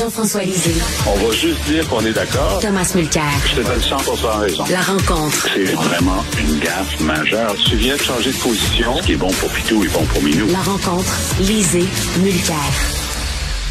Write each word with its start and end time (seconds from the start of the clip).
Jean-François 0.00 0.42
Lisée. 0.44 0.72
On 1.06 1.26
va 1.26 1.34
juste 1.34 1.62
dire 1.68 1.86
qu'on 1.86 2.00
est 2.06 2.12
d'accord. 2.14 2.58
Thomas 2.62 2.90
Mulcair. 2.94 3.22
Je 3.50 3.60
te 3.60 3.66
donne 3.66 3.80
100 3.82 3.96
raison. 4.38 4.64
La 4.70 4.80
rencontre. 4.80 5.46
C'est 5.54 5.74
vraiment 5.74 6.24
une 6.40 6.58
gaffe 6.58 6.98
majeure. 7.00 7.54
Tu 7.68 7.76
viens 7.76 7.96
de 7.96 8.00
changer 8.00 8.30
de 8.32 8.36
position. 8.38 8.96
Ce 8.96 9.02
qui 9.02 9.12
est 9.12 9.16
bon 9.16 9.30
pour 9.32 9.50
Pitou 9.50 9.84
est 9.84 9.88
bon 9.92 10.02
pour 10.06 10.22
Minou. 10.22 10.46
La 10.50 10.60
rencontre. 10.62 11.04
Lisée. 11.40 11.84
Mulcair. 12.22 12.56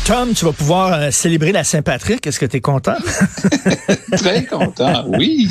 Tom, 0.06 0.34
tu 0.36 0.46
vas 0.46 0.52
pouvoir 0.54 0.94
euh, 0.94 1.12
célébrer 1.12 1.52
la 1.52 1.64
Saint-Patrick. 1.64 2.26
Est-ce 2.28 2.39
que 2.39 2.46
tu 2.46 2.57
es 2.57 2.61
content? 2.61 2.98
Très 4.18 4.46
content, 4.46 5.06
oui. 5.07 5.48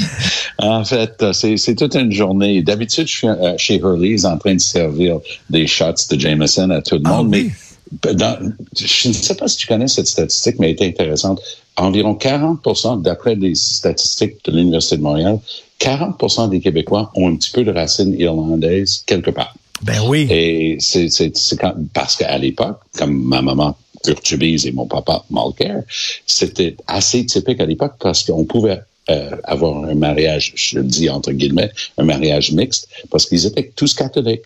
En 0.58 0.84
fait, 0.84 1.24
c'est 1.32 1.74
toute 1.76 1.96
une 1.96 2.12
journée. 2.12 2.62
D'habitude, 2.62 3.08
je 3.08 3.12
suis 3.12 3.28
euh, 3.28 3.54
chez 3.56 3.78
Hurley's 3.78 4.24
en 4.24 4.38
train 4.38 4.54
de 4.54 4.60
servir 4.60 5.16
des 5.50 5.66
shots 5.66 6.06
de 6.12 6.20
Jameson 6.20 6.70
à 6.70 6.82
tout 6.82 6.96
le 6.96 7.02
Ah 7.04 7.08
monde. 7.16 7.30
oui? 7.32 7.46
Mais 7.48 7.67
dans- 8.12 8.52
je 8.76 9.08
ne 9.08 9.12
sais 9.12 9.34
pas 9.34 9.48
si 9.48 9.56
tu 9.56 9.66
connais 9.66 9.88
cette 9.88 10.06
statistique, 10.06 10.56
mais 10.58 10.70
elle 10.70 10.82
est 10.82 10.88
intéressante. 10.88 11.40
Environ 11.76 12.14
40% 12.14 12.96
d'après 12.96 13.36
des 13.36 13.54
statistiques 13.54 14.36
de 14.44 14.52
l'Université 14.52 14.96
de 14.96 15.02
Montréal, 15.02 15.38
40% 15.78 16.48
des 16.48 16.60
Québécois 16.60 17.10
ont 17.14 17.28
un 17.30 17.36
petit 17.36 17.50
peu 17.50 17.64
de 17.64 17.70
racines 17.70 18.14
irlandaises 18.18 19.02
quelque 19.06 19.30
part. 19.30 19.54
Ben 19.82 20.00
oui. 20.08 20.26
Et 20.30 20.76
c'est 20.80 21.08
c'est- 21.08 21.36
c'est 21.36 21.56
quand- 21.56 21.74
parce 21.94 22.16
qu'à 22.16 22.36
l'époque, 22.36 22.80
comme 22.96 23.22
ma 23.24 23.42
maman 23.42 23.76
Urtubise 24.06 24.66
et 24.66 24.72
mon 24.72 24.86
papa 24.86 25.24
Malker, 25.30 25.80
c'était 26.26 26.76
assez 26.86 27.24
typique 27.26 27.60
à 27.60 27.66
l'époque 27.66 27.94
parce 28.00 28.24
qu'on 28.24 28.44
pouvait 28.44 28.80
euh, 29.10 29.30
avoir 29.44 29.84
un 29.84 29.94
mariage, 29.94 30.52
je 30.54 30.78
le 30.78 30.84
dis 30.84 31.08
entre 31.08 31.32
guillemets, 31.32 31.70
un 31.96 32.04
mariage 32.04 32.52
mixte, 32.52 32.88
parce 33.10 33.24
qu'ils 33.24 33.46
étaient 33.46 33.72
tous 33.74 33.94
catholiques. 33.94 34.42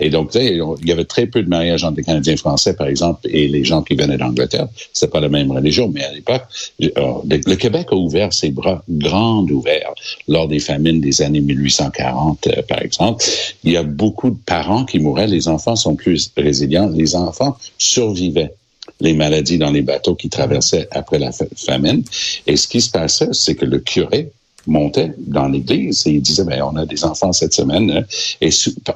Et 0.00 0.10
donc, 0.10 0.34
il 0.34 0.58
y 0.84 0.92
avait 0.92 1.04
très 1.04 1.26
peu 1.26 1.42
de 1.42 1.48
mariages 1.48 1.84
entre 1.84 1.98
les 1.98 2.04
Canadiens 2.04 2.36
français, 2.36 2.74
par 2.74 2.86
exemple, 2.86 3.20
et 3.28 3.48
les 3.48 3.64
gens 3.64 3.82
qui 3.82 3.94
venaient 3.94 4.16
d'Angleterre. 4.18 4.68
C'était 4.92 5.10
pas 5.10 5.20
la 5.20 5.28
même 5.28 5.50
religion, 5.50 5.88
mais 5.92 6.04
à 6.04 6.12
l'époque, 6.12 6.42
euh, 6.82 6.88
le, 7.28 7.54
Québec 7.54 7.88
a 7.90 7.94
ouvert 7.94 8.32
ses 8.32 8.50
bras 8.50 8.82
grands 8.88 9.44
ouverts 9.44 9.94
lors 10.28 10.48
des 10.48 10.58
famines 10.58 11.00
des 11.00 11.22
années 11.22 11.40
1840, 11.40 12.46
euh, 12.46 12.62
par 12.68 12.82
exemple. 12.82 13.24
Il 13.64 13.72
y 13.72 13.76
a 13.76 13.82
beaucoup 13.82 14.30
de 14.30 14.38
parents 14.46 14.84
qui 14.84 14.98
mouraient. 14.98 15.26
Les 15.26 15.48
enfants 15.48 15.76
sont 15.76 15.94
plus 15.94 16.30
résilients. 16.36 16.88
Les 16.88 17.14
enfants 17.14 17.56
survivaient 17.78 18.54
les 19.00 19.14
maladies 19.14 19.58
dans 19.58 19.70
les 19.70 19.82
bateaux 19.82 20.14
qui 20.14 20.28
traversaient 20.28 20.88
après 20.90 21.18
la 21.18 21.32
fa- 21.32 21.44
famine. 21.56 22.02
Et 22.46 22.56
ce 22.56 22.66
qui 22.66 22.80
se 22.80 22.90
passait, 22.90 23.28
c'est 23.32 23.54
que 23.54 23.64
le 23.64 23.78
curé 23.78 24.30
montait 24.66 25.12
dans 25.18 25.48
l'église 25.48 26.06
et 26.06 26.12
il 26.12 26.22
disait, 26.22 26.44
ben, 26.44 26.62
on 26.62 26.76
a 26.76 26.86
des 26.86 27.04
enfants 27.04 27.32
cette 27.32 27.54
semaine. 27.54 27.90
hein. 27.90 28.04
Et 28.40 28.50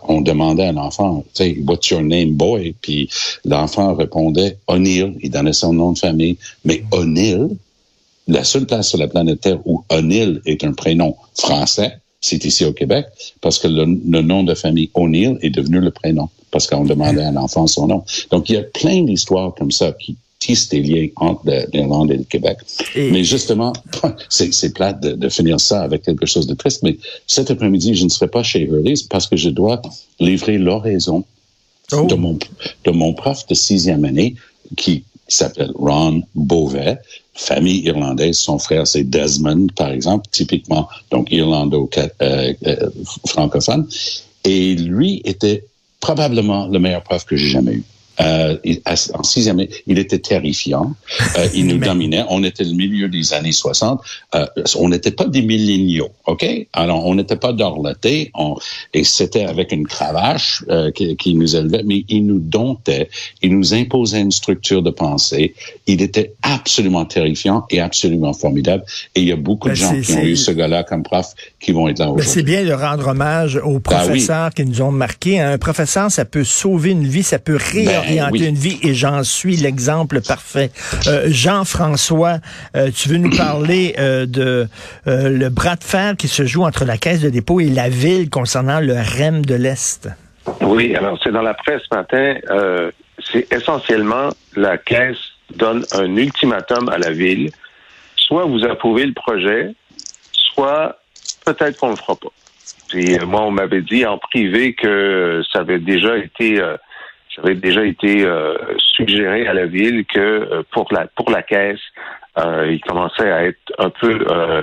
on 0.08 0.20
demandait 0.20 0.66
à 0.66 0.72
l'enfant, 0.72 1.24
what's 1.66 1.90
your 1.90 2.02
name, 2.02 2.32
boy? 2.34 2.74
Puis 2.80 3.08
l'enfant 3.44 3.94
répondait 3.94 4.58
O'Neill. 4.66 5.14
Il 5.22 5.30
donnait 5.30 5.52
son 5.52 5.72
nom 5.72 5.92
de 5.92 5.98
famille. 5.98 6.36
Mais 6.64 6.84
O'Neill, 6.92 7.48
la 8.28 8.44
seule 8.44 8.66
place 8.66 8.88
sur 8.88 8.98
la 8.98 9.08
planète 9.08 9.40
Terre 9.40 9.58
où 9.66 9.84
O'Neill 9.90 10.40
est 10.46 10.64
un 10.64 10.72
prénom 10.72 11.16
français, 11.34 11.98
c'est 12.20 12.44
ici 12.44 12.64
au 12.64 12.72
Québec, 12.72 13.06
parce 13.40 13.58
que 13.58 13.68
le, 13.68 13.84
le 13.84 14.22
nom 14.22 14.42
de 14.42 14.54
famille 14.54 14.90
O'Neill 14.94 15.38
est 15.42 15.50
devenu 15.50 15.78
le 15.80 15.90
prénom, 15.92 16.28
parce 16.50 16.66
qu'on 16.66 16.84
demandait 16.84 17.22
à 17.22 17.30
l'enfant 17.30 17.66
son 17.66 17.86
nom. 17.86 18.04
Donc, 18.30 18.48
il 18.48 18.54
y 18.54 18.58
a 18.58 18.62
plein 18.62 19.02
d'histoires 19.02 19.54
comme 19.54 19.70
ça 19.70 19.92
qui 19.92 20.16
tissent 20.38 20.68
des 20.68 20.82
liens 20.82 21.08
entre 21.16 21.50
l'Irlande 21.72 22.10
et 22.10 22.16
le 22.18 22.24
Québec. 22.24 22.58
Et- 22.94 23.10
Mais 23.10 23.24
justement, 23.24 23.72
c'est 24.28 24.72
plate 24.74 25.00
de, 25.02 25.12
de 25.12 25.28
finir 25.28 25.58
ça 25.60 25.82
avec 25.82 26.02
quelque 26.02 26.26
chose 26.26 26.46
de 26.46 26.54
triste, 26.54 26.82
mais 26.82 26.98
cet 27.26 27.50
après-midi, 27.50 27.94
je 27.94 28.04
ne 28.04 28.08
serai 28.10 28.28
pas 28.28 28.42
chez 28.42 28.60
Hurley's 28.62 29.02
parce 29.02 29.26
que 29.26 29.36
je 29.36 29.48
dois 29.50 29.80
livrer 30.20 30.58
l'oraison 30.58 31.24
Oh. 31.92 32.04
de, 32.10 32.16
mon, 32.16 32.36
de 32.84 32.90
mon 32.90 33.14
prof 33.14 33.46
de 33.46 33.54
sixième 33.54 34.04
année 34.04 34.34
qui 34.76 35.04
s'appelle 35.28 35.70
Ron 35.76 36.22
Beauvais, 36.34 36.98
famille 37.34 37.78
irlandaise. 37.84 38.38
Son 38.38 38.58
frère, 38.58 38.88
c'est 38.88 39.04
Desmond, 39.04 39.68
par 39.76 39.92
exemple, 39.92 40.26
typiquement, 40.32 40.88
donc 41.12 41.30
irlando-francophone. 41.30 43.86
Et 44.44 44.74
lui 44.74 45.20
était 45.24 45.64
probablement 46.00 46.66
le 46.66 46.78
meilleur 46.78 47.02
prof 47.02 47.24
que 47.24 47.36
j'ai 47.36 47.48
jamais 47.48 47.72
eu. 47.74 47.84
Euh, 48.20 48.56
en 49.14 49.22
sixième 49.22 49.58
année, 49.60 49.68
il 49.86 49.98
était 49.98 50.18
terrifiant. 50.18 50.94
Euh, 51.38 51.48
il 51.54 51.66
nous 51.66 51.78
dominait. 51.90 52.24
On 52.30 52.42
était 52.44 52.64
le 52.64 52.72
milieu 52.72 53.08
des 53.08 53.34
années 53.34 53.52
60. 53.52 54.00
Euh, 54.34 54.46
on 54.76 54.88
n'était 54.88 55.10
pas 55.10 55.26
des 55.26 55.42
milléniaux, 55.42 56.10
OK? 56.26 56.46
Alors, 56.72 57.04
on 57.04 57.14
n'était 57.14 57.36
pas 57.36 57.52
dorlotés. 57.52 58.30
On, 58.34 58.56
et 58.94 59.04
c'était 59.04 59.44
avec 59.44 59.72
une 59.72 59.86
cravache 59.86 60.64
euh, 60.70 60.90
qui, 60.90 61.16
qui 61.16 61.34
nous 61.34 61.56
élevait, 61.56 61.82
mais 61.84 62.04
il 62.08 62.26
nous 62.26 62.38
domptait. 62.38 63.10
Il 63.42 63.56
nous 63.56 63.74
imposait 63.74 64.20
une 64.20 64.30
structure 64.32 64.82
de 64.82 64.90
pensée. 64.90 65.54
Il 65.86 66.00
était 66.00 66.32
absolument 66.42 67.04
terrifiant 67.04 67.64
et 67.70 67.80
absolument 67.80 68.32
formidable. 68.32 68.84
Et 69.14 69.20
il 69.20 69.28
y 69.28 69.32
a 69.32 69.36
beaucoup 69.36 69.68
Ben, 69.68 69.74
de 69.74 69.78
gens 69.78 69.90
c'est- 69.90 70.00
qui 70.00 70.12
ont 70.14 70.22
eu 70.22 70.36
ce 70.36 70.50
gars-là 70.52 70.84
comme 70.84 71.02
prof 71.02 71.26
qui 71.60 71.72
vont 71.72 71.88
être 71.88 71.98
là 71.98 72.06
Ben, 72.06 72.14
c'est 72.22 72.40
aujourd'hui. 72.40 72.42
bien 72.44 72.64
de 72.64 72.72
rendre 72.72 73.08
hommage 73.08 73.56
aux 73.62 73.78
professeurs 73.80 74.50
qui 74.54 74.64
nous 74.64 74.80
ont 74.82 74.90
marqués. 74.92 75.38
Un 75.40 75.58
professeur, 75.58 76.10
ça 76.10 76.24
peut 76.24 76.44
sauver 76.44 76.90
une 76.92 77.06
vie, 77.06 77.22
ça 77.22 77.38
peut 77.38 77.56
réorienter 77.56 78.05
Oui. 78.30 78.44
une 78.46 78.54
vie, 78.54 78.78
et 78.82 78.94
j'en 78.94 79.22
suis 79.22 79.56
l'exemple 79.56 80.20
parfait. 80.20 80.70
Euh, 81.06 81.24
Jean-François, 81.28 82.38
euh, 82.76 82.90
tu 82.94 83.08
veux 83.08 83.16
nous 83.18 83.36
parler 83.36 83.94
euh, 83.98 84.26
de 84.26 84.68
euh, 85.06 85.28
le 85.28 85.48
bras 85.48 85.76
de 85.76 85.84
fer 85.84 86.16
qui 86.16 86.28
se 86.28 86.44
joue 86.46 86.64
entre 86.64 86.84
la 86.84 86.98
Caisse 86.98 87.20
de 87.20 87.30
dépôt 87.30 87.60
et 87.60 87.68
la 87.68 87.88
ville 87.88 88.30
concernant 88.30 88.80
le 88.80 88.94
REM 88.94 89.44
de 89.44 89.54
l'Est? 89.54 90.08
Oui, 90.60 90.94
alors 90.94 91.18
c'est 91.22 91.32
dans 91.32 91.42
la 91.42 91.54
presse 91.54 91.82
ce 91.90 91.96
matin. 91.96 92.36
euh, 92.50 92.90
c'est 93.32 93.52
essentiellement 93.52 94.28
la 94.54 94.78
Caisse 94.78 95.16
donne 95.54 95.84
un 95.92 96.16
ultimatum 96.16 96.88
à 96.88 96.98
la 96.98 97.10
ville. 97.10 97.50
Soit 98.16 98.44
vous 98.44 98.64
approuvez 98.64 99.06
le 99.06 99.12
projet, 99.14 99.74
soit 100.32 100.98
peut-être 101.44 101.78
qu'on 101.78 101.90
le 101.90 101.96
fera 101.96 102.16
pas. 102.16 102.28
Puis 102.88 103.18
moi, 103.26 103.42
on 103.42 103.50
m'avait 103.50 103.82
dit 103.82 104.04
en 104.06 104.18
privé 104.18 104.74
que 104.74 105.42
ça 105.52 105.60
avait 105.60 105.78
déjà 105.78 106.16
été, 106.18 106.60
euh, 106.60 106.76
ça 107.36 107.42
avait 107.44 107.54
déjà 107.54 107.84
été 107.84 108.24
euh, 108.24 108.56
suggéré 108.78 109.46
à 109.46 109.52
la 109.54 109.66
ville 109.66 110.04
que 110.06 110.18
euh, 110.18 110.62
pour 110.72 110.88
la 110.92 111.06
pour 111.08 111.30
la 111.30 111.42
Caisse, 111.42 111.80
euh, 112.38 112.68
il 112.72 112.80
commençait 112.80 113.30
à 113.30 113.44
être 113.44 113.72
un 113.78 113.90
peu 113.90 114.24
euh, 114.30 114.62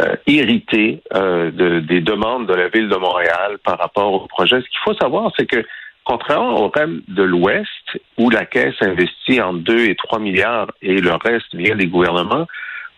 euh, 0.00 0.16
irrité 0.26 1.02
euh, 1.14 1.50
de- 1.50 1.80
des 1.80 2.00
demandes 2.00 2.46
de 2.48 2.54
la 2.54 2.68
ville 2.68 2.88
de 2.88 2.96
Montréal 2.96 3.58
par 3.64 3.78
rapport 3.78 4.12
au 4.12 4.26
projet. 4.26 4.56
Ce 4.56 4.68
qu'il 4.68 4.80
faut 4.84 4.94
savoir, 4.94 5.30
c'est 5.38 5.46
que 5.46 5.64
contrairement 6.04 6.60
au 6.62 6.68
REM 6.68 7.02
de 7.08 7.22
l'Ouest, 7.22 7.86
où 8.18 8.30
la 8.30 8.44
Caisse 8.46 8.80
investit 8.80 9.40
en 9.40 9.52
2 9.54 9.86
et 9.90 9.96
3 9.96 10.18
milliards 10.18 10.68
et 10.82 11.00
le 11.00 11.12
reste 11.14 11.54
vient 11.54 11.76
des 11.76 11.86
gouvernements, 11.86 12.46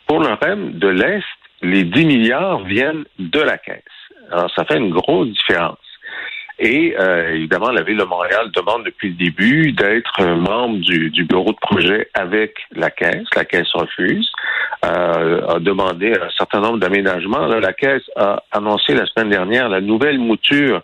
pour 0.07 0.21
le 0.21 0.29
REM 0.35 0.73
de 0.79 0.89
l'Est, 0.89 1.25
les 1.63 1.85
10 1.85 2.05
milliards 2.07 2.61
viennent 2.65 3.05
de 3.19 3.41
la 3.41 3.59
Caisse. 3.59 3.83
Alors, 4.31 4.51
ça 4.55 4.65
fait 4.65 4.77
une 4.77 4.91
grosse 4.91 5.29
différence. 5.29 5.79
Et 6.61 6.95
euh, 6.99 7.35
évidemment, 7.35 7.71
la 7.71 7.83
Ville 7.83 7.99
de 7.99 8.05
Montréal 8.05 8.51
demande 8.53 8.85
depuis 8.85 9.11
le 9.11 9.15
début 9.15 9.73
d'être 9.73 10.21
un 10.21 10.35
membre 10.37 10.79
du, 10.81 11.11
du 11.11 11.25
bureau 11.25 11.53
de 11.53 11.59
projet 11.61 12.09
avec 12.15 12.57
la 12.75 12.91
Caisse. 12.91 13.27
La 13.37 13.45
Caisse 13.45 13.71
refuse, 13.75 14.29
euh, 14.85 15.47
a 15.47 15.59
demandé 15.61 16.13
un 16.21 16.31
certain 16.37 16.61
nombre 16.61 16.79
d'aménagements. 16.79 17.47
Là, 17.47 17.61
La 17.61 17.73
Caisse 17.73 18.11
a 18.17 18.43
annoncé 18.51 18.95
la 18.95 19.07
semaine 19.07 19.31
dernière 19.31 19.69
la 19.69 19.81
nouvelle 19.81 20.19
mouture 20.19 20.83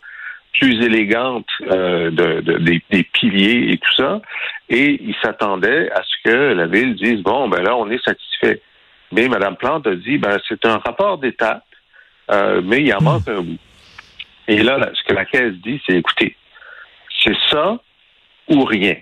plus 0.61 0.81
élégante 0.85 1.49
euh, 1.73 2.11
de, 2.13 2.41
de- 2.41 2.59
des, 2.59 2.81
des 2.91 3.03
piliers 3.03 3.73
et 3.73 3.79
tout 3.79 3.95
ça. 3.97 4.21
Et 4.69 5.01
il 5.03 5.17
s'attendait 5.23 5.91
à 5.91 6.03
ce 6.05 6.15
que 6.31 6.53
la 6.55 6.67
Ville 6.67 6.95
dise, 6.95 7.21
bon, 7.23 7.49
ben 7.49 7.63
là, 7.65 7.77
on 7.77 7.91
est 7.91 8.03
satisfait. 8.05 8.63
Mais 9.11 9.27
Mme 9.29 9.57
Plante 9.57 9.89
a 9.89 9.95
dit, 9.97 10.19
ben 10.19 10.39
c'est 10.49 10.65
un 10.67 10.79
rapport 10.79 11.19
d'étape, 11.19 11.65
euh, 12.31 12.61
mais 12.65 12.83
il 12.83 12.95
en 12.95 13.01
manque 13.03 13.27
un 13.27 13.43
bout. 13.43 13.59
Et 14.49 14.63
là, 14.63 14.79
ce 14.93 15.03
que 15.05 15.15
la 15.15 15.25
Caisse 15.25 15.55
dit, 15.55 15.81
c'est 15.87 15.97
écoutez, 15.97 16.37
c'est 17.23 17.37
ça 17.51 17.79
ou 18.49 18.65
rien. 18.65 18.97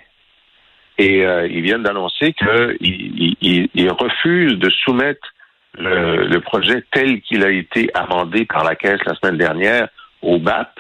Et 0.99 1.25
euh, 1.25 1.49
ils 1.49 1.63
viennent 1.63 1.83
d'annoncer 1.83 2.33
qu'ils 2.35 3.37
ils, 3.41 3.91
refusent 3.91 4.59
de 4.59 4.71
soumettre 4.71 5.35
le, 5.79 6.27
le 6.27 6.41
projet 6.41 6.85
tel 6.93 7.21
qu'il 7.23 7.45
a 7.45 7.51
été 7.51 7.91
amendé 7.95 8.45
par 8.45 8.63
la 8.63 8.77
Caisse 8.77 9.01
la 9.07 9.15
semaine 9.15 9.39
dernière 9.39 9.89
au 10.21 10.39
BAP. 10.39 10.79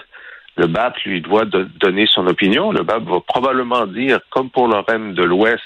Le 0.56 0.66
BAP 0.66 0.98
lui 1.04 1.20
doit 1.22 1.46
donner 1.46 2.06
son 2.06 2.26
opinion. 2.26 2.72
Le 2.72 2.82
BAP 2.82 3.04
va 3.04 3.20
probablement 3.20 3.86
dire, 3.86 4.20
comme 4.30 4.50
pour 4.50 4.68
le 4.68 4.78
REM 4.78 5.14
de 5.14 5.22
l'Ouest, 5.22 5.62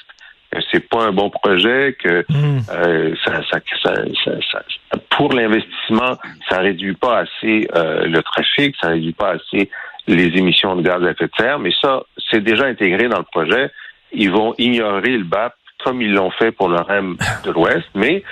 que 0.65 0.69
c'est 0.73 0.89
pas 0.89 1.05
un 1.05 1.13
bon 1.13 1.31
projet, 1.31 1.97
que 2.03 2.25
Hmm. 2.29 2.59
euh, 2.71 3.15
ça, 3.25 3.43
ça, 3.51 3.59
ça, 3.83 3.95
ça- 4.25 4.33
ça- 4.53 4.63
pour 5.11 5.33
l'investissement, 5.33 6.17
ça 6.49 6.59
réduit 6.61 6.95
pas 6.95 7.19
assez 7.21 7.69
euh, 7.75 8.07
le 8.07 8.23
trafic, 8.23 8.75
ça 8.81 8.89
réduit 8.89 9.13
pas 9.13 9.33
assez 9.37 9.71
les 10.07 10.27
émissions 10.39 10.77
de 10.77 10.83
gaz 10.83 11.03
à 11.05 11.11
effet 11.11 11.27
de 11.27 11.31
serre, 11.37 11.59
mais 11.59 11.73
ça, 11.83 12.03
c'est 12.31 12.43
déjà 12.43 12.67
intégré 12.67 13.09
dans 13.09 13.19
le 13.19 13.25
projet. 13.25 13.71
Ils 14.13 14.31
vont 14.31 14.55
ignorer 14.59 15.17
le 15.19 15.25
BAP 15.25 15.55
comme 15.85 16.01
ils 16.03 16.13
l'ont 16.13 16.31
fait 16.31 16.53
pour 16.53 16.69
le 16.69 16.77
REM 16.81 17.17
de 17.45 17.51
l'Ouest, 17.51 17.89
mais 17.95 18.23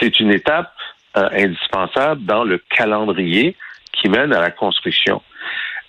c'est 0.00 0.20
une 0.20 0.30
étape 0.32 0.72
euh, 1.16 1.28
indispensable 1.32 2.24
dans 2.24 2.44
le 2.44 2.58
calendrier 2.76 3.56
qui 3.92 4.08
mène 4.08 4.32
à 4.32 4.40
la 4.40 4.50
construction. 4.50 5.22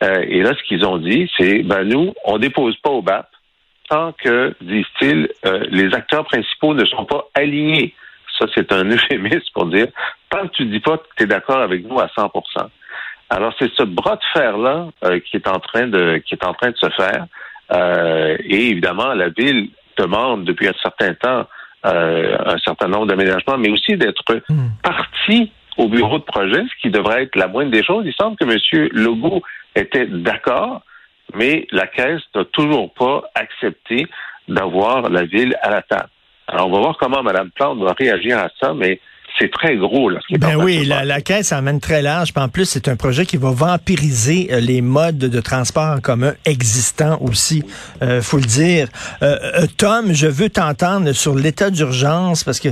Euh, 0.04 0.24
et 0.28 0.42
là, 0.42 0.54
ce 0.58 0.64
qu'ils 0.64 0.86
ont 0.86 0.98
dit, 0.98 1.30
c'est 1.38 1.62
ben 1.64 1.84
nous, 1.84 2.14
on 2.24 2.38
dépose 2.38 2.78
pas 2.78 2.90
au 2.90 3.02
BAP 3.02 3.28
tant 3.90 4.14
que, 4.14 4.56
disent-ils, 4.62 5.30
euh, 5.46 5.66
les 5.70 5.94
acteurs 5.94 6.26
principaux 6.26 6.74
ne 6.74 6.86
sont 6.86 7.06
pas 7.06 7.28
alignés. 7.34 7.94
Ça, 8.38 8.46
c'est 8.56 8.72
un 8.72 8.86
euphémisme 8.90 9.48
pour 9.54 9.66
dire, 9.66 9.88
tant 10.30 10.48
que 10.48 10.54
tu 10.54 10.66
dis 10.66 10.80
pas 10.80 10.98
que 10.98 11.04
tu 11.18 11.24
es 11.24 11.28
d'accord 11.28 11.62
avec 11.62 11.86
nous 11.86 12.00
à 12.00 12.08
100% 12.08 12.32
Alors, 13.30 13.54
c'est 13.60 13.72
ce 13.74 13.84
bras 13.84 14.16
de 14.16 14.40
fer-là 14.40 14.88
euh, 15.04 15.20
qui 15.20 15.38
est 15.38 15.48
en 15.48 15.60
train 15.60 15.88
de 15.88 16.22
qui 16.26 16.36
est 16.36 16.46
en 16.46 16.54
train 16.54 16.72
de 16.72 16.78
se 16.78 16.90
faire. 16.92 17.26
Euh, 17.72 18.38
et 18.40 18.70
évidemment, 18.70 19.14
la 19.14 19.30
ville 19.30 19.70
demande 19.98 20.46
depuis 20.46 20.68
un 20.68 20.74
certain 20.82 21.14
temps 21.14 21.48
un 21.82 22.58
certain 22.58 22.90
nombre 22.90 23.06
d'aménagements, 23.08 23.58
mais 23.58 23.70
aussi 23.70 23.96
d'être 23.96 24.22
hmm. 24.50 24.68
partie 24.84 25.50
au 25.80 25.88
bureau 25.88 26.20
de 26.20 26.24
projet, 26.24 26.62
ce 26.62 26.82
qui 26.82 26.90
devrait 26.90 27.24
être 27.24 27.38
la 27.38 27.48
moindre 27.48 27.72
des 27.72 27.84
choses. 27.84 28.04
Il 28.06 28.14
semble 28.14 28.36
que 28.36 28.44
M. 28.44 28.90
Legault 28.92 29.42
était 29.76 30.06
d'accord, 30.08 30.82
mais 31.36 31.68
la 31.72 31.88
Caisse 31.88 32.22
n'a 32.36 32.46
toujours 32.46 32.94
pas 32.94 33.24
accepté 33.36 34.06
d'avoir 34.48 35.10
la 35.10 35.26
ville 35.26 35.56
à 35.62 35.70
la 35.70 35.82
table. 35.82 36.10
Alors, 36.48 36.68
on 36.68 36.72
va 36.72 36.80
voir 36.80 36.98
comment 37.00 37.22
Mme 37.22 37.52
Plante 37.52 37.80
va 37.80 37.94
réagir 37.94 38.40
à 38.40 38.50
ça, 38.60 38.74
mais 38.74 39.00
c'est 39.38 39.52
très 39.52 39.78
gros. 39.78 40.10
Là, 40.10 40.20
ben 40.32 40.56
oui, 40.56 40.86
la, 40.86 41.06
la, 41.06 41.22
caisse 41.22 41.52
amène 41.52 41.80
très 41.80 42.02
large. 42.02 42.32
en 42.36 42.50
plus, 42.50 42.66
c'est 42.66 42.88
un 42.88 42.96
projet 42.96 43.26
qui 43.26 43.38
va 43.38 43.52
vampiriser 43.52 44.50
euh, 44.52 44.60
les 44.60 44.82
modes 44.82 45.18
de 45.18 45.42
transport 45.42 45.96
en 45.96 46.00
commun 46.00 46.34
existants 46.46 47.20
aussi, 47.22 47.64
euh, 48.02 48.22
faut 48.22 48.38
le 48.38 48.44
dire. 48.44 48.88
Euh, 49.22 49.38
euh, 49.62 49.68
Tom, 49.78 50.14
je 50.14 50.28
veux 50.28 50.50
t'entendre 50.50 51.12
sur 51.14 51.36
l'état 51.36 51.70
d'urgence 51.70 52.44
parce 52.44 52.60
que 52.60 52.70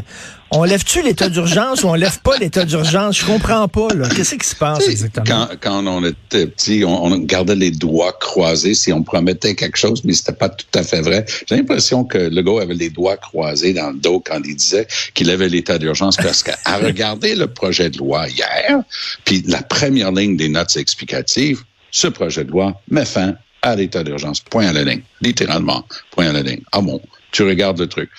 on 0.52 0.64
lève-tu 0.64 1.02
l'état 1.02 1.30
d'urgence 1.30 1.84
ou 1.84 1.88
on 1.88 1.94
lève 1.94 2.20
pas 2.22 2.38
l'état 2.38 2.64
d'urgence? 2.64 3.20
Je 3.20 3.26
comprends 3.26 3.68
pas, 3.68 3.94
là. 3.94 4.08
Qu'est-ce 4.10 4.36
qui 4.36 4.48
se 4.48 4.56
passe 4.56 4.88
exactement? 4.88 5.26
Quand, 5.26 5.48
quand 5.60 5.88
on 5.88 6.04
était 6.06 6.48
petit, 6.48 6.84
on, 6.86 7.18
gardait 7.20 7.56
les 7.56 7.72
doigts 7.72 8.14
croisés 8.14 8.74
si 8.74 8.94
on 8.94 9.04
promettait 9.04 9.56
quelque 9.56 9.78
chose, 9.78 10.04
mais 10.04 10.14
c'était 10.14 10.34
pas 10.34 10.50
tout 10.50 10.66
à 10.74 10.84
fait 10.84 11.02
vrai. 11.02 11.26
J'ai 11.48 11.58
l'impression 11.58 12.04
que 12.04 12.18
le 12.18 12.42
gars 12.42 12.62
avait 12.62 12.74
les 12.74 12.90
doigts 12.90 13.18
croisés 13.18 13.74
dans 13.74 13.92
le 13.92 13.98
dos 13.98 14.20
quand 14.20 14.40
il 14.46 14.56
disait 14.56 14.88
qu'il 15.14 15.30
avait 15.30 15.50
l'état 15.50 15.78
d'urgence 15.78 16.18
parce 16.18 16.44
qu'à 16.44 16.58
regarder 16.78 17.36
le 17.36 17.48
projet 17.48 17.90
de 17.90 17.98
loi 17.98 18.28
hier, 18.30 18.82
puis 19.26 19.44
la 19.48 19.62
première 19.62 20.12
ligne 20.12 20.38
des 20.38 20.50
notes 20.50 20.78
explicatives, 20.78 21.64
ce 21.92 22.08
projet 22.08 22.46
de 22.46 22.52
loi 22.52 22.80
met 22.90 23.06
fin 23.06 23.36
à 23.62 23.76
l'état 23.76 24.04
d'urgence. 24.04 24.40
Point 24.40 24.68
à 24.68 24.74
la 24.74 24.84
ligne. 24.84 25.02
Littéralement. 25.22 25.84
Point 26.12 26.30
à 26.30 26.34
la 26.34 26.42
ligne. 26.42 26.62
Ah 26.72 26.82
bon? 26.82 27.02
Tu 27.32 27.44
regardes 27.44 27.80
le 27.80 27.88
truc. 27.88 28.10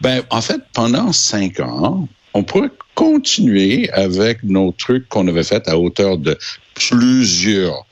Ben, 0.00 0.22
en 0.30 0.40
fait, 0.40 0.60
pendant 0.72 1.12
cinq 1.12 1.60
ans, 1.60 2.08
on 2.34 2.42
pourrait 2.44 2.70
continuer 2.94 3.90
avec 3.90 4.42
nos 4.42 4.72
trucs 4.72 5.08
qu'on 5.08 5.26
avait 5.28 5.44
fait 5.44 5.68
à 5.68 5.78
hauteur 5.78 6.18
de 6.18 6.36
plusieurs, 6.74 7.86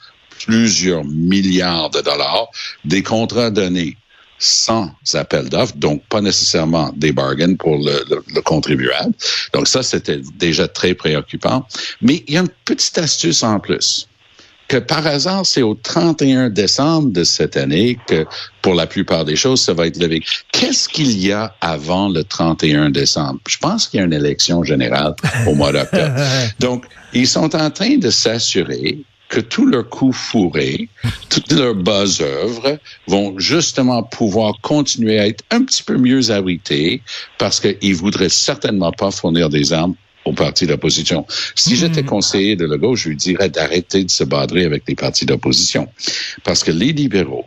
plusieurs 0.45 1.05
milliards 1.05 1.91
de 1.91 2.01
dollars, 2.01 2.49
des 2.85 3.03
contrats 3.03 3.51
donnés 3.51 3.97
sans 4.39 4.91
appel 5.15 5.49
d'offres, 5.49 5.77
donc 5.77 6.05
pas 6.09 6.21
nécessairement 6.21 6.93
des 6.95 7.13
bargains 7.13 7.55
pour 7.55 7.79
le, 7.79 8.05
le 8.35 8.43
contribuable. 8.43 9.15
Donc 9.55 9.67
ça, 9.67 9.83
c'était 9.83 10.21
déjà 10.35 10.69
très 10.69 10.95
préoccupant. 10.95 11.67
Mais 12.03 12.23
il 12.27 12.35
y 12.35 12.37
a 12.37 12.41
une 12.41 12.51
petite 12.67 12.99
astuce 12.99 13.43
en 13.43 13.59
plus 13.61 14.09
que 14.69 14.77
par 14.79 15.07
hasard, 15.07 15.47
c'est 15.47 15.63
au 15.63 15.75
31 15.75 16.51
décembre 16.51 17.11
de 17.11 17.25
cette 17.25 17.57
année 17.57 17.99
que, 18.07 18.27
pour 18.63 18.75
la 18.75 18.87
plupart 18.87 19.25
des 19.25 19.37
choses, 19.37 19.61
ça 19.61 19.75
va 19.75 19.87
être 19.87 19.99
levé. 19.99 20.23
Qu'est-ce 20.53 20.89
qu'il 20.89 21.19
y 21.19 21.33
a 21.33 21.55
avant 21.61 22.09
le 22.09 22.25
31 22.25 22.91
décembre? 22.91 23.39
Je 23.49 23.59
pense 23.59 23.87
qu'il 23.87 24.01
y 24.01 24.03
a 24.03 24.07
une 24.07 24.13
élection 24.13 24.65
générale 24.65 25.15
au 25.47 25.55
mois 25.55 25.73
d'octobre. 25.73 26.15
Donc, 26.61 26.85
ils 27.13 27.29
sont 27.29 27.55
en 27.55 27.71
train 27.71 27.97
de 27.97 28.11
s'assurer 28.11 28.99
que 29.29 29.41
tous 29.41 29.67
leurs 29.67 29.89
coups 29.89 30.17
fourrés, 30.17 30.89
toutes 31.29 31.53
leurs 31.53 31.75
bas 31.75 32.05
œuvres 32.21 32.79
vont 33.09 33.39
justement 33.39 34.03
pouvoir 34.03 34.55
continuer 34.63 35.19
à 35.19 35.27
être 35.27 35.45
un 35.51 35.65
petit 35.65 35.83
peu 35.83 35.97
mieux 35.97 36.31
abrités 36.31 37.03
parce 37.39 37.61
qu'ils 37.61 37.97
voudraient 37.97 38.29
certainement 38.29 38.93
pas 38.93 39.11
fournir 39.11 39.49
des 39.49 39.73
armes 39.73 39.95
au 40.27 40.33
parti 40.33 40.67
d'opposition. 40.67 41.27
Si 41.55 41.73
hmm. 41.73 41.77
j'étais 41.77 42.03
conseiller 42.03 42.57
de 42.57 42.67
Legault, 42.67 42.97
je 42.97 43.09
lui 43.09 43.17
dirais 43.17 43.49
d'arrêter 43.49 44.05
de 44.05 44.11
se 44.11 44.25
badrer 44.25 44.65
avec 44.65 44.83
les 44.87 44.95
partis 44.95 45.25
d'opposition. 45.25 45.89
Parce 46.45 46.63
que 46.65 46.73
les 46.73 46.93
libéraux, 46.93 47.47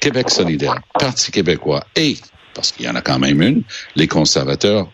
Québec 0.00 0.30
solidaire, 0.30 0.80
Parti 0.98 1.30
québécois 1.32 1.84
et, 1.96 2.16
parce 2.54 2.72
qu'il 2.72 2.86
y 2.86 2.88
en 2.88 2.94
a 2.94 3.02
quand 3.02 3.18
même 3.18 3.42
une, 3.42 3.62
les 3.96 4.06
conservateurs 4.06 4.90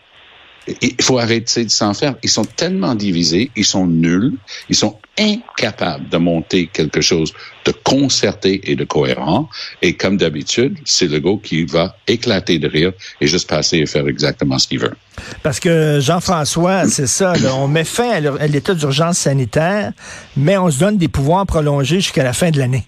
il 0.80 1.02
faut 1.02 1.18
arrêter 1.18 1.64
de 1.64 1.70
s'en 1.70 1.94
faire. 1.94 2.14
Ils 2.22 2.30
sont 2.30 2.44
tellement 2.44 2.94
divisés, 2.94 3.50
ils 3.56 3.64
sont 3.64 3.86
nuls, 3.86 4.32
ils 4.68 4.76
sont 4.76 4.98
incapables 5.18 6.08
de 6.08 6.16
monter 6.16 6.66
quelque 6.66 7.00
chose 7.00 7.32
de 7.64 7.72
concerté 7.72 8.60
et 8.70 8.76
de 8.76 8.84
cohérent. 8.84 9.48
Et 9.82 9.94
comme 9.94 10.16
d'habitude, 10.16 10.78
c'est 10.84 11.08
le 11.08 11.20
go 11.20 11.38
qui 11.38 11.64
va 11.64 11.96
éclater 12.06 12.58
de 12.58 12.68
rire 12.68 12.92
et 13.20 13.26
juste 13.26 13.48
passer 13.48 13.78
et 13.78 13.86
faire 13.86 14.06
exactement 14.08 14.58
ce 14.58 14.68
qu'il 14.68 14.80
veut. 14.80 14.94
Parce 15.42 15.60
que 15.60 15.98
Jean-François, 16.00 16.84
c'est 16.88 17.06
ça, 17.06 17.32
on 17.54 17.68
met 17.68 17.84
fin 17.84 18.10
à 18.10 18.46
l'état 18.46 18.74
d'urgence 18.74 19.18
sanitaire, 19.18 19.92
mais 20.36 20.56
on 20.56 20.70
se 20.70 20.78
donne 20.78 20.96
des 20.96 21.08
pouvoirs 21.08 21.46
prolongés 21.46 21.96
jusqu'à 21.96 22.24
la 22.24 22.32
fin 22.32 22.50
de 22.50 22.58
l'année. 22.58 22.84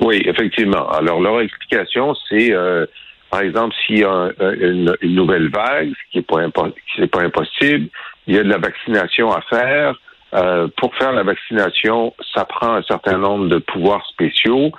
Oui, 0.00 0.22
effectivement. 0.24 0.88
Alors, 0.90 1.20
leur 1.20 1.40
explication, 1.40 2.14
c'est 2.28 2.52
euh, 2.52 2.86
par 3.30 3.40
exemple, 3.40 3.74
s'il 3.86 4.00
y 4.00 4.04
a 4.04 4.30
une, 4.40 4.96
nouvelle 5.02 5.50
vague, 5.50 5.90
ce 5.90 6.10
qui 6.10 6.18
n'est 6.18 6.50
pas, 6.50 6.68
pas 7.12 7.22
impossible, 7.22 7.88
il 8.26 8.34
y 8.34 8.38
a 8.38 8.42
de 8.42 8.48
la 8.48 8.58
vaccination 8.58 9.32
à 9.32 9.40
faire. 9.42 9.94
Euh, 10.34 10.68
pour 10.76 10.94
faire 10.96 11.12
la 11.12 11.22
vaccination, 11.22 12.14
ça 12.34 12.44
prend 12.44 12.74
un 12.74 12.82
certain 12.82 13.18
nombre 13.18 13.48
de 13.48 13.58
pouvoirs 13.58 14.06
spéciaux. 14.06 14.70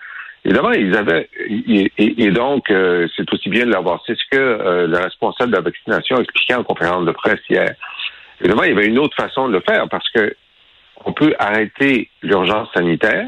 Évidemment, 0.43 0.71
ils 0.71 0.95
avaient 0.95 1.29
et, 1.97 2.31
donc 2.31 2.69
euh, 2.71 3.07
c'est 3.15 3.31
aussi 3.33 3.49
bien 3.49 3.65
de 3.65 3.71
l'avoir. 3.71 4.01
C'est 4.07 4.17
ce 4.17 4.23
que 4.31 4.37
euh, 4.37 4.87
le 4.87 4.97
responsable 4.97 5.51
de 5.51 5.57
la 5.57 5.61
vaccination 5.61 6.17
expliquait 6.17 6.55
en 6.55 6.63
conférence 6.63 7.05
de 7.05 7.11
presse 7.11 7.41
hier. 7.49 7.75
Évidemment, 8.39 8.63
il 8.63 8.69
y 8.69 8.77
avait 8.77 8.87
une 8.87 8.99
autre 8.99 9.15
façon 9.15 9.47
de 9.47 9.53
le 9.53 9.59
faire 9.61 9.87
parce 9.89 10.09
que 10.09 10.35
on 11.05 11.13
peut 11.13 11.33
arrêter 11.37 12.09
l'urgence 12.21 12.69
sanitaire 12.73 13.27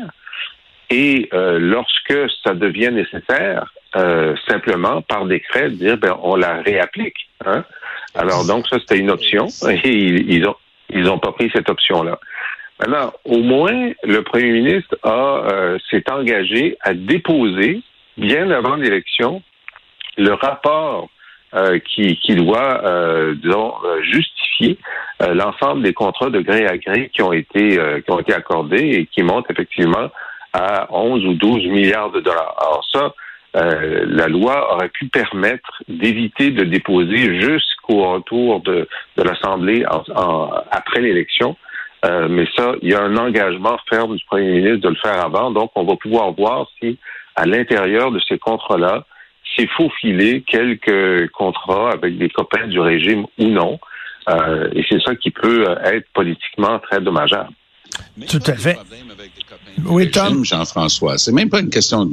et 0.90 1.30
lorsque 1.32 2.16
ça 2.44 2.54
devient 2.54 2.92
nécessaire, 2.92 3.66
euh, 3.96 4.36
simplement 4.48 5.04
par 5.04 5.26
décret 5.26 5.70
dire 5.70 5.98
ben 5.98 6.18
on 6.24 6.36
la 6.36 6.64
réapplique. 6.64 7.30
Hein? 7.46 7.64
Alors 8.16 8.44
donc 8.44 8.68
ça 8.68 8.80
c'était 8.80 8.98
une 8.98 9.12
option 9.12 9.46
et 9.70 9.88
ils, 9.88 10.48
ont 10.48 10.56
ils 10.90 11.08
ont 11.12 11.20
pas 11.20 11.32
pris 11.32 11.52
cette 11.54 11.70
option 11.70 12.02
là. 12.02 12.20
Maintenant 12.80 13.14
au 13.24 13.38
moins 13.38 13.92
le 14.04 14.22
premier 14.24 14.50
ministre 14.50 14.98
a 15.04 15.46
euh, 15.52 15.78
s'est 15.92 16.10
engagé 16.10 16.76
à 16.82 16.96
déposer 16.96 17.84
bien 18.18 18.50
avant 18.50 18.78
l'élection 18.78 19.44
le 20.18 20.34
rapport 20.34 21.10
euh, 21.54 21.78
qui, 21.78 22.18
qui 22.18 22.34
doit 22.34 22.82
disons 23.36 23.76
justifier 24.02 24.80
l'ensemble 25.20 25.84
des 25.84 25.94
contrats 25.94 26.32
de 26.32 26.40
gré 26.40 26.66
à 26.66 26.80
gré 26.80 27.12
qui 27.14 27.22
ont 27.22 27.32
été 27.32 27.78
qui 28.04 28.12
ont 28.12 28.20
été 28.20 28.34
accordés 28.34 28.90
et 28.90 29.06
qui 29.06 29.22
montent 29.22 29.52
effectivement 29.52 30.10
à 30.54 30.88
11 30.94 31.26
ou 31.26 31.34
12 31.34 31.68
milliards 31.68 32.12
de 32.12 32.22
dollars. 32.22 32.56
Alors 32.60 32.86
ça, 32.92 33.14
euh, 33.56 34.06
la 34.08 34.28
loi 34.28 34.74
aurait 34.74 34.90
pu 34.90 35.08
permettre 35.08 35.84
d'éviter 35.88 36.52
de 36.52 36.64
déposer 36.64 37.40
jusqu'au 37.40 38.14
retour 38.14 38.62
de, 38.62 38.88
de 39.18 39.24
l'Assemblée 39.24 39.86
après 40.72 41.02
l'élection. 41.02 41.56
Euh, 42.06 42.28
mais 42.30 42.46
ça, 42.58 42.74
il 42.82 42.92
y 42.92 42.96
a 42.96 43.02
un 43.02 43.16
engagement 43.16 43.78
ferme 43.90 44.16
du 44.16 44.26
premier 44.26 44.62
ministre 44.62 44.82
de 44.82 44.90
le 44.90 44.96
faire 44.96 45.24
avant. 45.24 45.52
Donc, 45.52 45.72
on 45.76 45.84
va 45.84 45.96
pouvoir 45.96 46.32
voir 46.32 46.68
si, 46.80 46.98
à 47.36 47.46
l'intérieur 47.46 48.12
de 48.12 48.20
ces 48.28 48.38
contrats-là, 48.38 49.06
c'est 49.56 49.70
faufilé 49.70 50.42
quelques 50.42 51.30
contrats 51.32 51.92
avec 51.92 52.18
des 52.18 52.30
copains 52.30 52.68
du 52.68 52.80
régime 52.80 53.26
ou 53.38 53.48
non. 53.48 53.80
Euh, 54.30 54.70
et 54.74 54.84
c'est 54.90 55.02
ça 55.02 55.16
qui 55.16 55.32
peut 55.32 55.66
être 55.86 56.08
politiquement 56.14 56.80
très 56.80 57.00
dommageable. 57.00 57.52
Tout 58.28 58.44
à 58.48 58.56
fait. 58.56 58.78
Oui, 59.86 60.12
Tom. 60.12 60.46
Jean-François, 60.46 61.18
c'est 61.18 61.32
même 61.32 61.50
pas 61.50 61.60
une 61.60 61.70
question 61.70 62.10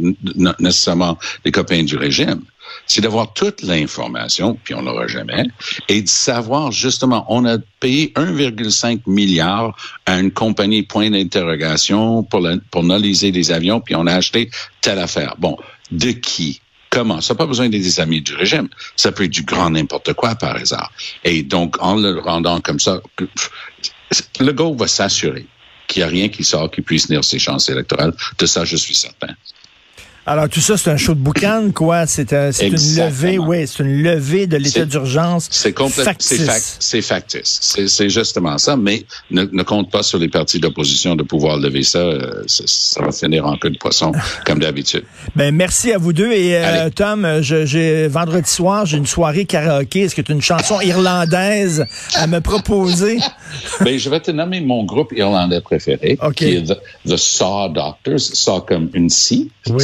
nécessairement 0.58 1.18
des 1.44 1.50
copains 1.50 1.82
du 1.82 1.96
régime. 1.96 2.42
C'est 2.86 3.00
d'avoir 3.00 3.32
toute 3.32 3.62
l'information, 3.62 4.58
puis 4.62 4.74
on 4.74 4.82
l'aura 4.82 5.06
jamais, 5.06 5.44
et 5.88 6.02
de 6.02 6.08
savoir 6.08 6.70
justement, 6.70 7.26
on 7.28 7.44
a 7.44 7.58
payé 7.80 8.12
1,5 8.16 9.02
milliard 9.06 9.76
à 10.06 10.20
une 10.20 10.30
compagnie 10.30 10.82
point 10.82 11.10
d'interrogation 11.10 12.22
pour, 12.22 12.46
pour 12.70 12.84
analyser 12.84 13.32
les 13.32 13.50
avions, 13.50 13.80
puis 13.80 13.96
on 13.96 14.06
a 14.06 14.14
acheté 14.14 14.50
telle 14.80 14.98
affaire. 14.98 15.34
Bon, 15.38 15.56
de 15.90 16.12
qui? 16.12 16.60
Comment? 16.90 17.20
Ça 17.20 17.34
n'a 17.34 17.38
pas 17.38 17.46
besoin 17.46 17.68
d'être 17.68 17.82
des 17.82 18.00
amis 18.00 18.20
du 18.20 18.34
régime. 18.34 18.68
Ça 18.96 19.12
peut 19.12 19.24
être 19.24 19.30
du 19.30 19.42
grand 19.42 19.70
n'importe 19.70 20.12
quoi 20.14 20.34
par 20.34 20.56
hasard. 20.56 20.92
Et 21.24 21.42
donc, 21.42 21.76
en 21.80 21.94
le 21.94 22.18
rendant 22.18 22.60
comme 22.60 22.80
ça, 22.80 23.00
le 24.40 24.52
gars 24.52 24.70
va 24.76 24.88
s'assurer 24.88 25.46
qu'il 25.90 26.00
n'y 26.00 26.08
a 26.08 26.08
rien 26.08 26.28
qui 26.28 26.44
sort 26.44 26.70
qui 26.70 26.80
puisse 26.80 27.08
tenir 27.08 27.24
ses 27.24 27.38
chances 27.38 27.68
électorales. 27.68 28.14
De 28.38 28.46
ça, 28.46 28.64
je 28.64 28.76
suis 28.76 28.94
certain. 28.94 29.34
Alors 30.26 30.48
tout 30.48 30.60
ça, 30.60 30.76
c'est 30.76 30.90
un 30.90 30.96
show 30.96 31.14
de 31.14 31.18
boucan, 31.20 31.70
quoi. 31.74 32.06
C'est 32.06 32.32
un, 32.32 32.52
c'est 32.52 32.68
une 32.68 32.74
levée, 32.96 33.38
oui, 33.38 33.66
c'est 33.66 33.82
une 33.82 34.02
levée 34.02 34.46
de 34.46 34.56
l'état 34.58 34.84
d'urgence. 34.84 35.48
C'est 35.50 35.72
complètement, 35.72 36.12
c'est 36.18 36.36
factice. 36.36 36.46
fac- 36.46 36.76
c'est 36.78 37.02
factice. 37.02 37.58
C'est, 37.62 37.88
c'est 37.88 38.08
justement 38.10 38.58
ça, 38.58 38.76
mais 38.76 39.04
ne, 39.30 39.44
ne 39.50 39.62
compte 39.62 39.90
pas 39.90 40.02
sur 40.02 40.18
les 40.18 40.28
partis 40.28 40.60
d'opposition 40.60 41.16
de 41.16 41.22
pouvoir 41.22 41.56
lever 41.56 41.82
ça. 41.82 41.98
euh, 41.98 42.42
ça, 42.46 43.02
va 43.02 43.10
finir 43.12 43.46
en 43.46 43.56
queue 43.56 43.70
de 43.70 43.78
poisson, 43.78 44.12
comme 44.46 44.58
d'habitude. 44.60 45.04
Ben 45.34 45.54
merci 45.54 45.92
à 45.92 45.98
vous 45.98 46.12
deux 46.12 46.30
et 46.32 46.56
euh. 46.56 46.90
Tom, 46.94 47.26
je- 47.40 47.64
j'ai 47.66 48.06
vendredi 48.06 48.48
soir, 48.50 48.86
j'ai 48.86 48.98
une 48.98 49.06
soirée 49.06 49.46
karaoké. 49.46 50.02
Est-ce 50.02 50.14
que 50.14 50.22
tu 50.22 50.32
as 50.32 50.34
une 50.34 50.42
chanson 50.42 50.80
irlandaise 50.80 51.84
à 52.14 52.26
me 52.26 52.40
proposer? 52.40 53.18
Ben, 53.80 53.98
je 53.98 54.08
vais 54.08 54.20
te 54.20 54.30
nommer 54.30 54.60
mon 54.60 54.84
groupe 54.84 55.12
irlandais 55.16 55.60
préféré, 55.60 56.16
qui 56.36 56.44
est 56.54 56.62
The, 56.68 56.78
The 57.08 57.16
Saw 57.16 57.68
Doctors, 57.70 58.20
Saw 58.20 58.60
comme 58.60 58.90
une 58.94 59.10
scie, 59.10 59.50
Oui. 59.68 59.80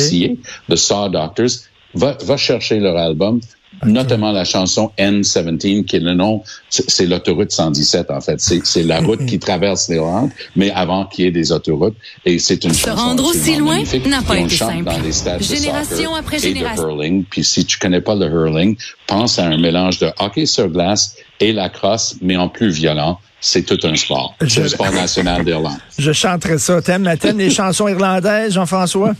The 0.70 0.76
Saw 0.76 1.08
Doctors. 1.08 1.50
Va, 1.94 2.16
va 2.24 2.36
chercher 2.36 2.78
leur 2.78 2.96
album, 2.98 3.40
notamment 3.84 4.30
la 4.32 4.44
chanson 4.44 4.90
N17, 4.98 5.84
qui 5.86 5.96
est 5.96 6.00
le 6.00 6.12
nom, 6.12 6.42
c'est 6.68 7.06
l'autoroute 7.06 7.52
117 7.52 8.10
en 8.10 8.20
fait. 8.20 8.38
C'est 8.40 8.82
la 8.82 9.00
route 9.00 9.24
qui 9.24 9.38
traverse 9.38 9.88
l'Irlande, 9.88 10.30
mais 10.56 10.70
avant 10.72 11.06
qu'il 11.06 11.24
y 11.24 11.28
ait 11.28 11.30
des 11.30 11.52
autoroutes. 11.52 11.96
Et 12.26 12.38
c'est 12.38 12.62
une 12.64 12.74
Se 12.74 12.86
chanson 12.86 13.02
rendre 13.02 13.24
aussi 13.26 13.56
loin 13.56 13.78
n'a 14.06 14.20
pas 14.22 14.36
Et 14.38 14.42
été 14.44 14.56
simple. 14.56 14.84
dans 14.84 14.98
les 14.98 15.12
stades 15.12 15.38
de 15.38 15.44
Génération 15.44 15.96
soccer 15.96 16.14
après 16.16 16.36
et 16.36 16.40
génération. 16.40 16.82
de 16.84 16.88
hurling. 16.90 17.24
Puis 17.24 17.44
si 17.44 17.64
tu 17.64 17.78
connais 17.78 18.00
pas 18.02 18.14
le 18.14 18.26
hurling, 18.26 18.76
pense 19.06 19.38
à 19.38 19.46
un 19.46 19.56
mélange 19.56 19.98
de 20.00 20.10
hockey 20.18 20.44
sur 20.44 20.68
glace 20.68 21.16
et 21.40 21.52
la 21.54 21.70
crosse, 21.70 22.16
mais 22.20 22.36
en 22.36 22.48
plus 22.50 22.68
violent. 22.70 23.18
C'est 23.40 23.62
tout 23.62 23.78
un 23.86 23.94
sport. 23.96 24.34
C'est 24.40 24.48
Je- 24.50 24.60
le 24.62 24.68
sport 24.68 24.90
national 24.92 25.44
d'Irlande. 25.44 25.78
Je 25.98 26.12
chanterai 26.12 26.58
ça. 26.58 26.82
T'aimes, 26.82 27.10
t'aimes 27.20 27.38
les 27.38 27.50
chansons 27.50 27.86
irlandaises, 27.88 28.52
Jean-François? 28.54 29.14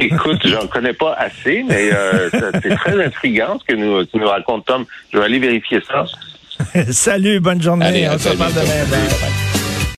Écoute, 0.00 0.46
j'en 0.46 0.66
connais 0.66 0.92
pas 0.92 1.14
assez, 1.14 1.64
mais 1.66 1.90
euh, 1.92 2.30
c'est 2.62 2.74
très 2.76 3.04
intriguant 3.04 3.58
ce 3.58 3.64
que 3.74 3.78
nous, 3.78 4.04
tu 4.04 4.16
nous 4.18 4.28
racontes, 4.28 4.64
Tom. 4.66 4.84
Je 5.12 5.18
vais 5.18 5.24
aller 5.24 5.38
vérifier 5.38 5.80
ça. 5.86 6.04
Salut, 6.92 7.40
bonne 7.40 7.60
journée. 7.62 7.86
Allez, 7.86 8.08
On 8.08 8.18
se 8.18 8.28
bientôt. 8.36 8.52
demain. 8.54 9.47